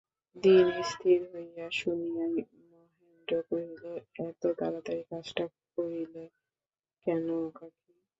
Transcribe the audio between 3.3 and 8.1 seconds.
কহিল, এত তাড়াতাড়ি কাজটা করিলে কেন কাকী।